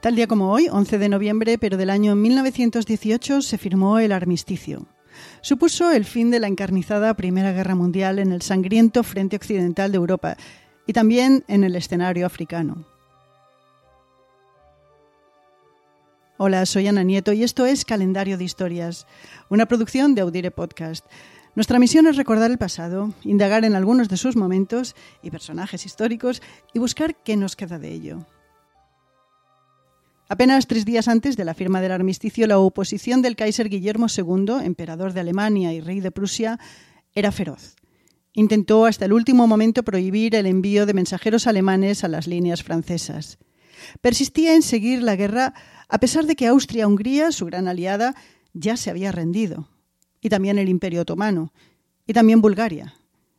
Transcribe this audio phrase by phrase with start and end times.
[0.00, 4.86] Tal día como hoy, 11 de noviembre, pero del año 1918, se firmó el armisticio.
[5.40, 9.96] Supuso el fin de la encarnizada Primera Guerra Mundial en el sangriento frente occidental de
[9.96, 10.36] Europa
[10.86, 12.86] y también en el escenario africano.
[16.36, 19.04] Hola, soy Ana Nieto y esto es Calendario de Historias,
[19.50, 21.04] una producción de Audire Podcast.
[21.56, 26.40] Nuestra misión es recordar el pasado, indagar en algunos de sus momentos y personajes históricos
[26.72, 28.24] y buscar qué nos queda de ello.
[30.30, 34.62] Apenas tres días antes de la firma del armisticio, la oposición del Kaiser Guillermo II,
[34.62, 36.60] emperador de Alemania y rey de Prusia,
[37.14, 37.76] era feroz.
[38.34, 43.38] Intentó hasta el último momento prohibir el envío de mensajeros alemanes a las líneas francesas.
[44.02, 45.54] Persistía en seguir la guerra
[45.88, 48.14] a pesar de que Austria-Hungría, su gran aliada,
[48.52, 49.70] ya se había rendido.
[50.20, 51.54] Y también el Imperio Otomano.
[52.06, 52.94] Y también Bulgaria.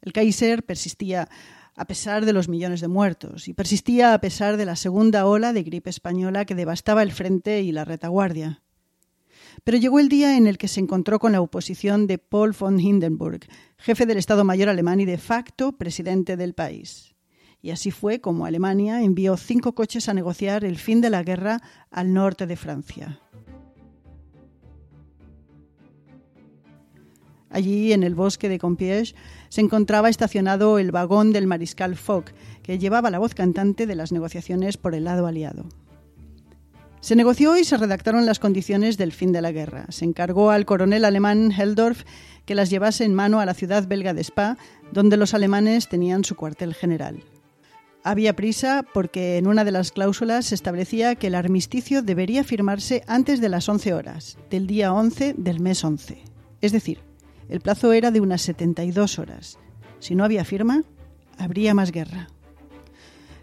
[0.00, 1.28] El Kaiser persistía
[1.74, 5.52] a pesar de los millones de muertos, y persistía a pesar de la segunda ola
[5.52, 8.62] de gripe española que devastaba el frente y la retaguardia.
[9.64, 12.80] Pero llegó el día en el que se encontró con la oposición de Paul von
[12.80, 13.40] Hindenburg,
[13.78, 17.14] jefe del Estado Mayor alemán y de facto presidente del país.
[17.60, 21.60] Y así fue como Alemania envió cinco coches a negociar el fin de la guerra
[21.90, 23.20] al norte de Francia.
[27.52, 29.14] Allí, en el bosque de Compiègne,
[29.50, 32.30] se encontraba estacionado el vagón del mariscal Foch,
[32.62, 35.66] que llevaba la voz cantante de las negociaciones por el lado aliado.
[37.00, 39.86] Se negoció y se redactaron las condiciones del fin de la guerra.
[39.90, 42.04] Se encargó al coronel alemán Heldorf
[42.46, 44.56] que las llevase en mano a la ciudad belga de Spa,
[44.92, 47.22] donde los alemanes tenían su cuartel general.
[48.04, 53.02] Había prisa porque en una de las cláusulas se establecía que el armisticio debería firmarse
[53.06, 56.22] antes de las 11 horas, del día 11 del mes 11.
[56.60, 57.00] Es decir,
[57.48, 59.58] el plazo era de unas 72 horas.
[59.98, 60.82] Si no había firma,
[61.38, 62.28] habría más guerra.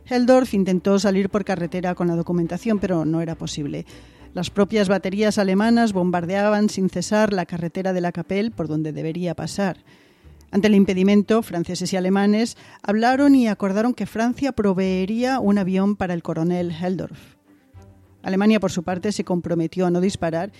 [0.05, 3.85] Heldorf intentó salir por carretera con la documentación, pero no era posible.
[4.33, 9.35] Las propias baterías alemanas bombardeaban sin cesar la carretera de la Capelle por donde debería
[9.35, 9.77] pasar.
[10.51, 16.13] Ante el impedimento, franceses y alemanes hablaron y acordaron que Francia proveería un avión para
[16.13, 17.35] el coronel Heldorf.
[18.23, 20.51] Alemania, por su parte, se comprometió a no disparar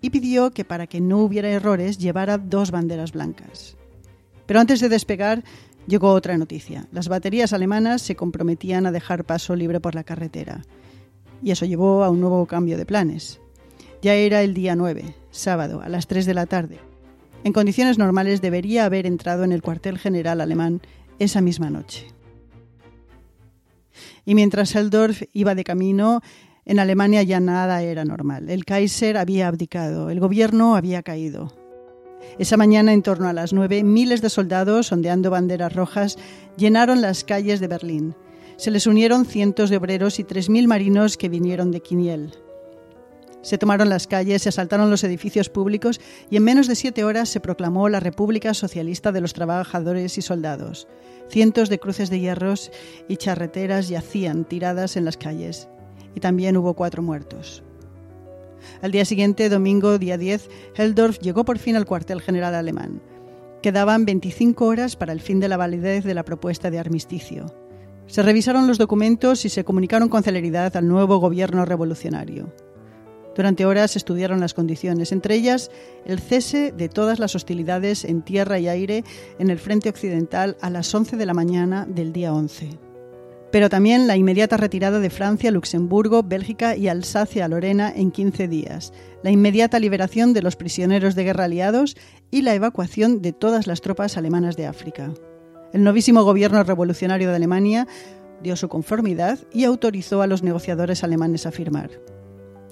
[0.00, 3.76] y pidió que para que no hubiera errores llevara dos banderas blancas.
[4.46, 5.44] Pero antes de despegar
[5.86, 6.86] llegó otra noticia.
[6.92, 10.62] Las baterías alemanas se comprometían a dejar paso libre por la carretera.
[11.42, 13.40] Y eso llevó a un nuevo cambio de planes.
[14.02, 16.80] Ya era el día 9, sábado, a las 3 de la tarde.
[17.44, 20.80] En condiciones normales debería haber entrado en el cuartel general alemán
[21.18, 22.06] esa misma noche.
[24.24, 26.20] Y mientras Heldorf iba de camino,
[26.64, 28.50] en Alemania ya nada era normal.
[28.50, 31.52] El Kaiser había abdicado, el gobierno había caído.
[32.38, 36.16] Esa mañana, en torno a las nueve, miles de soldados, ondeando banderas rojas,
[36.56, 38.14] llenaron las calles de Berlín.
[38.56, 42.34] Se les unieron cientos de obreros y tres mil marinos que vinieron de Quiniel.
[43.42, 47.30] Se tomaron las calles, se asaltaron los edificios públicos y en menos de siete horas
[47.30, 50.86] se proclamó la República Socialista de los Trabajadores y Soldados.
[51.30, 52.70] Cientos de cruces de hierros
[53.08, 55.68] y charreteras yacían tiradas en las calles
[56.14, 57.62] y también hubo cuatro muertos.
[58.82, 63.00] Al día siguiente, domingo, día 10, Heldorf llegó por fin al cuartel general alemán.
[63.62, 67.46] Quedaban 25 horas para el fin de la validez de la propuesta de armisticio.
[68.06, 72.52] Se revisaron los documentos y se comunicaron con celeridad al nuevo gobierno revolucionario.
[73.36, 75.70] Durante horas estudiaron las condiciones, entre ellas
[76.04, 79.04] el cese de todas las hostilidades en tierra y aire
[79.38, 82.89] en el frente occidental a las 11 de la mañana del día 11
[83.52, 89.30] pero también la inmediata retirada de Francia, Luxemburgo, Bélgica y Alsacia-Lorena en 15 días, la
[89.30, 91.96] inmediata liberación de los prisioneros de guerra aliados
[92.30, 95.12] y la evacuación de todas las tropas alemanas de África.
[95.72, 97.86] El novísimo gobierno revolucionario de Alemania
[98.42, 101.90] dio su conformidad y autorizó a los negociadores alemanes a firmar.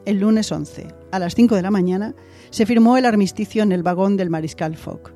[0.04, 2.14] El lunes 11, a las 5 de la mañana,
[2.50, 5.10] se firmó el armisticio en el vagón del mariscal Foch.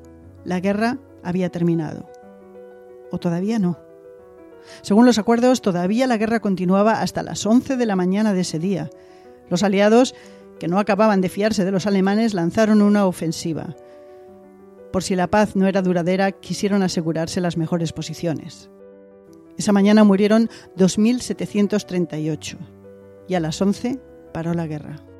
[0.45, 2.07] La guerra había terminado.
[3.11, 3.79] ¿O todavía no?
[4.81, 8.59] Según los acuerdos, todavía la guerra continuaba hasta las 11 de la mañana de ese
[8.59, 8.89] día.
[9.49, 10.15] Los aliados,
[10.59, 13.75] que no acababan de fiarse de los alemanes, lanzaron una ofensiva.
[14.91, 18.69] Por si la paz no era duradera, quisieron asegurarse las mejores posiciones.
[19.57, 22.57] Esa mañana murieron 2.738
[23.27, 23.99] y a las 11
[24.33, 25.12] paró la guerra.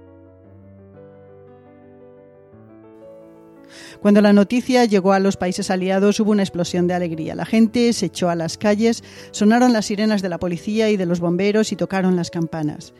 [4.03, 7.35] Cuando la noticia llegó a los países aliados hubo una explosión de alegría.
[7.35, 9.01] La gente se echó a las calles,
[9.31, 12.93] sonaron las sirenas de la policía y de los bomberos y tocaron las campanas.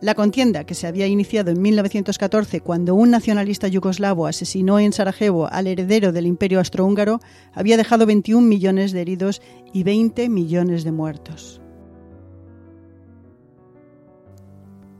[0.00, 5.48] La contienda que se había iniciado en 1914 cuando un nacionalista yugoslavo asesinó en Sarajevo
[5.50, 7.18] al heredero del imperio austrohúngaro
[7.52, 9.42] había dejado 21 millones de heridos
[9.72, 11.60] y 20 millones de muertos.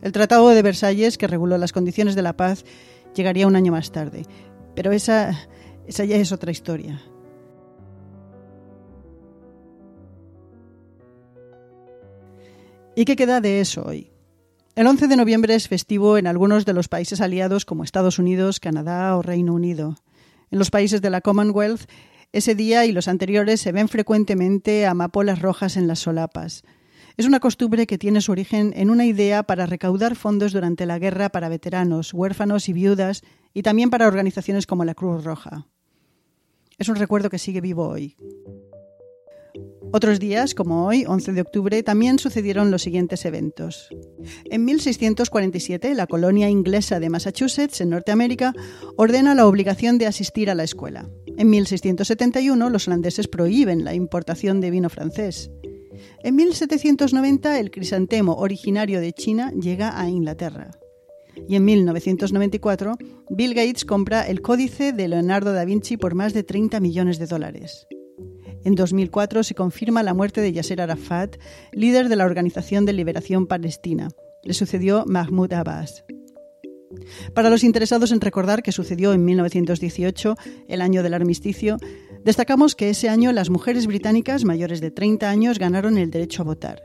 [0.02, 2.64] El Tratado de Versalles, que reguló las condiciones de la paz,
[3.14, 4.24] llegaría un año más tarde.
[4.74, 5.48] Pero esa,
[5.86, 7.00] esa ya es otra historia.
[12.94, 14.10] ¿Y qué queda de eso hoy?
[14.74, 18.60] El 11 de noviembre es festivo en algunos de los países aliados como Estados Unidos,
[18.60, 19.96] Canadá o Reino Unido.
[20.50, 21.88] En los países de la Commonwealth,
[22.32, 26.62] ese día y los anteriores se ven frecuentemente amapolas rojas en las solapas.
[27.16, 30.98] Es una costumbre que tiene su origen en una idea para recaudar fondos durante la
[30.98, 33.22] guerra para veteranos, huérfanos y viudas
[33.52, 35.66] y también para organizaciones como la Cruz Roja.
[36.78, 38.16] Es un recuerdo que sigue vivo hoy.
[39.92, 43.88] Otros días, como hoy, 11 de octubre, también sucedieron los siguientes eventos.
[44.44, 48.54] En 1647, la colonia inglesa de Massachusetts, en Norteamérica,
[48.96, 51.10] ordena la obligación de asistir a la escuela.
[51.36, 55.50] En 1671, los holandeses prohíben la importación de vino francés.
[56.22, 60.70] En 1790 el crisantemo originario de China llega a Inglaterra.
[61.48, 62.96] Y en 1994
[63.30, 67.26] Bill Gates compra el códice de Leonardo da Vinci por más de 30 millones de
[67.26, 67.86] dólares.
[68.64, 71.36] En 2004 se confirma la muerte de Yasser Arafat,
[71.72, 74.08] líder de la Organización de Liberación Palestina.
[74.44, 76.04] Le sucedió Mahmoud Abbas.
[77.34, 80.36] Para los interesados en recordar que sucedió en 1918,
[80.68, 81.76] el año del armisticio,
[82.24, 86.46] destacamos que ese año las mujeres británicas mayores de 30 años ganaron el derecho a
[86.46, 86.82] votar.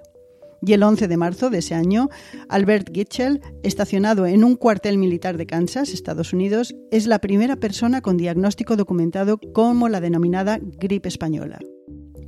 [0.62, 2.10] Y el 11 de marzo de ese año,
[2.50, 8.02] Albert Gitchell, estacionado en un cuartel militar de Kansas, Estados Unidos, es la primera persona
[8.02, 11.60] con diagnóstico documentado como la denominada gripe española.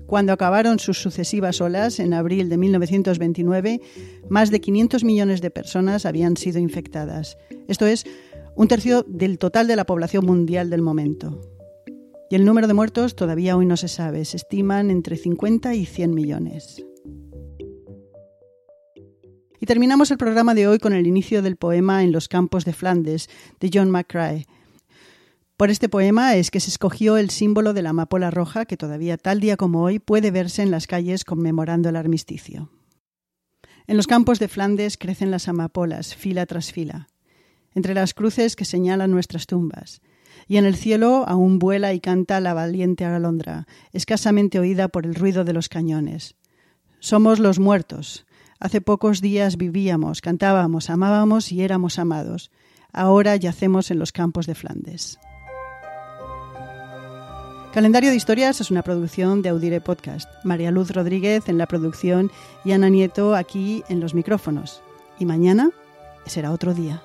[0.06, 3.81] Cuando acabaron sus sucesivas olas en abril de 1929,
[4.30, 7.38] más de 500 millones de personas habían sido infectadas.
[7.68, 8.06] Esto es
[8.56, 11.56] un tercio del total de la población mundial del momento.
[12.29, 15.85] Y el número de muertos todavía hoy no se sabe, se estiman entre 50 y
[15.85, 16.83] 100 millones.
[19.59, 22.74] Y terminamos el programa de hoy con el inicio del poema En los campos de
[22.74, 23.29] Flandes,
[23.59, 24.45] de John McCrae,
[25.57, 29.18] por este poema es que se escogió el símbolo de la amapola roja que todavía
[29.18, 32.69] tal día como hoy puede verse en las calles conmemorando el armisticio.
[33.88, 37.07] En los campos de Flandes crecen las amapolas, fila tras fila,
[37.73, 40.01] entre las cruces que señalan nuestras tumbas,
[40.47, 45.15] y en el cielo aún vuela y canta la valiente alondra, escasamente oída por el
[45.15, 46.35] ruido de los cañones.
[46.99, 48.25] Somos los muertos.
[48.59, 52.49] Hace pocos días vivíamos, cantábamos, amábamos y éramos amados.
[52.91, 55.19] Ahora yacemos en los campos de Flandes.
[57.73, 60.27] Calendario de Historias es una producción de Audire Podcast.
[60.44, 62.31] María Luz Rodríguez en la producción
[62.65, 64.81] y Ana Nieto aquí en los micrófonos.
[65.19, 65.69] Y mañana
[66.25, 67.03] será otro día.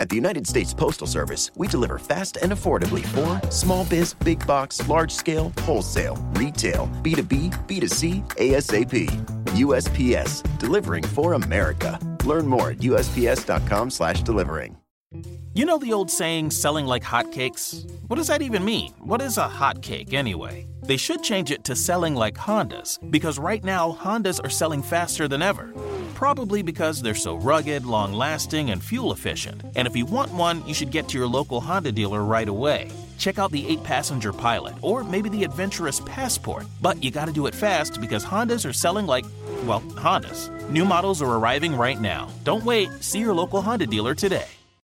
[0.00, 4.44] At the United States Postal Service, we deliver fast and affordably for small biz, big
[4.46, 9.06] box, large scale, wholesale, retail, B2B, B2C, ASAP.
[9.50, 11.98] USPS, delivering for America.
[12.24, 14.78] Learn more at usps.com/slash delivering.
[15.54, 17.90] You know the old saying, selling like hotcakes?
[18.06, 18.92] What does that even mean?
[19.00, 20.68] What is a hotcake anyway?
[20.82, 25.26] They should change it to selling like Hondas, because right now, Hondas are selling faster
[25.26, 25.74] than ever
[26.20, 29.62] probably because they're so rugged, long lasting, and fuel efficient.
[29.74, 32.90] And if you want one, you should get to your local Honda dealer right away.
[33.16, 36.66] Check out the 8 passenger pilot or maybe the adventurous passport.
[36.82, 39.24] But you gotta do it fast because Hondas are selling like,
[39.64, 40.50] well, Hondas.
[40.68, 42.28] New models are arriving right now.
[42.44, 44.48] Don't wait, see your local Honda dealer today.